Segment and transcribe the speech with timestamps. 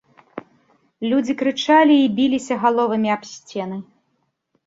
[1.09, 3.77] Людзі крычалі і біліся галовамі аб сцены.